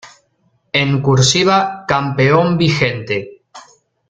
En 0.73 0.99
"Cursiva," 1.03 1.85
campeón 1.87 2.57
vigente. 2.57 3.43